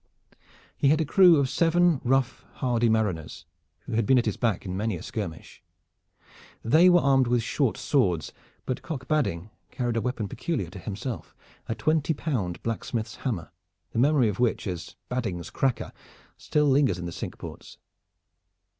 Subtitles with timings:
[0.75, 3.45] He had a crew of seven rough, hardy mariners,
[3.81, 5.61] who had been at his back in many a skirmish.
[6.63, 8.33] They were armed with short swords,
[8.65, 11.35] but Cock Badding carried a weapon peculiar to himself,
[11.67, 13.51] a twenty pound blacksmith's hammer,
[13.91, 15.93] the memory of which, as "Badding's cracker,"
[16.35, 17.77] still lingers in the Cinque Ports.